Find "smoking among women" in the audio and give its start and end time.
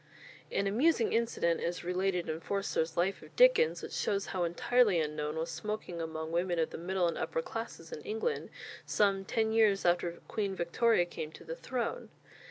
5.51-6.57